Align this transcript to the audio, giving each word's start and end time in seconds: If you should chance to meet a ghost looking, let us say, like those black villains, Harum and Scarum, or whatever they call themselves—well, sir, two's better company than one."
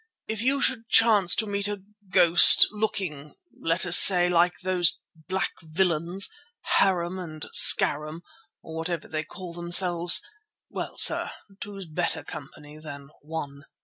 If 0.27 0.41
you 0.41 0.61
should 0.61 0.89
chance 0.89 1.35
to 1.35 1.45
meet 1.45 1.67
a 1.67 1.83
ghost 2.09 2.65
looking, 2.71 3.35
let 3.61 3.85
us 3.85 3.97
say, 3.97 4.29
like 4.29 4.61
those 4.63 4.99
black 5.27 5.51
villains, 5.61 6.27
Harum 6.79 7.19
and 7.19 7.45
Scarum, 7.51 8.23
or 8.63 8.77
whatever 8.77 9.07
they 9.07 9.23
call 9.23 9.53
themselves—well, 9.53 10.97
sir, 10.97 11.29
two's 11.59 11.85
better 11.85 12.23
company 12.23 12.79
than 12.79 13.09
one." 13.21 13.65